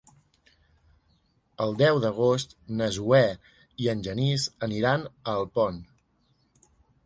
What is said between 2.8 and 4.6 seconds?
na Zoè i en Genís